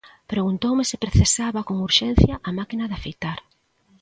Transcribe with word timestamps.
Preguntoume 0.31 0.83
se 0.91 1.01
precisaba 1.03 1.65
con 1.67 1.75
urxencia 1.87 2.33
a 2.49 2.51
máquina 2.59 2.85
de 2.89 2.95
afeitar. 2.97 3.39